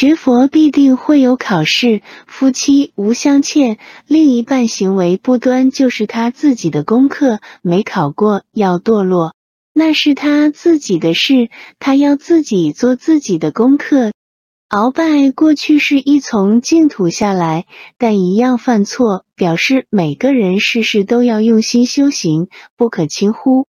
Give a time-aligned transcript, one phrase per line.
[0.00, 9.34] 学佛必定会有考试夫妻无相欠另一半行为不端就是他自己的功课没考过要堕落。
[9.74, 11.50] 那是他自己的事
[11.80, 14.12] 他要自己做自己的功课。
[14.68, 17.66] 鳌拜过去是一从净土下来
[17.98, 22.46] 但一样犯错表示每个人事事都要用心修行
[22.76, 23.66] 不可轻忽。